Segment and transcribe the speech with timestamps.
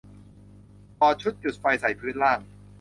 [0.99, 2.39] ก่อชุดจุดไฟใส่พื้นล่าง